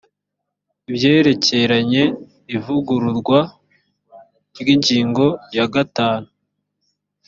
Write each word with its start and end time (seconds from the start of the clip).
ibyerekeranye 0.89 2.03
ivugururwa 2.55 3.39
ry’ingingo 4.59 5.25
ya 5.55 5.65
gatanu 5.73 6.27